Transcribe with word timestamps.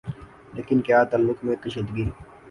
لیکن 0.53 0.77
کیا 0.81 1.03
تعلقات 1.03 1.43
میں 1.45 1.55
کشیدگی 1.55 2.03